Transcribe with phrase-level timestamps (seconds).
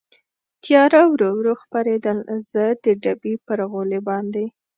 [0.63, 2.17] تېاره ورو ورو خپرېدل،
[2.51, 4.45] زه د ډبې پر غولي باندې.